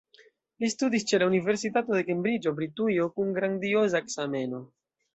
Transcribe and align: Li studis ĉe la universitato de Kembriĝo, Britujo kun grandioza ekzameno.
Li 0.63 0.69
studis 0.73 1.05
ĉe 1.11 1.19
la 1.25 1.27
universitato 1.33 1.97
de 1.99 2.03
Kembriĝo, 2.09 2.57
Britujo 2.63 3.09
kun 3.19 3.33
grandioza 3.39 4.03
ekzameno. 4.07 4.69